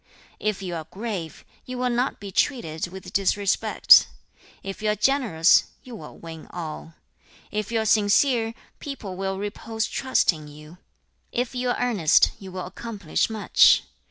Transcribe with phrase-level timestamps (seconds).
[0.39, 4.07] If you are grave, you will not be treated with disrespect.
[4.63, 6.95] If you are generous, you will win all.
[7.51, 10.79] If you are sincere, people will repose trust in you.
[11.31, 13.83] If you are earnest, you will accomplish much.